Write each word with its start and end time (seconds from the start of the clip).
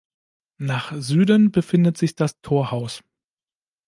Nach 0.57 0.93
Süden 0.99 1.51
befindet 1.51 1.95
sich 1.95 2.15
das 2.15 2.41
Torhaus. 2.41 3.03